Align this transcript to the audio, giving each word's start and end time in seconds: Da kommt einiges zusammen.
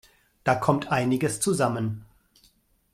Da 0.45 0.55
kommt 0.55 0.91
einiges 0.91 1.39
zusammen. 1.41 2.05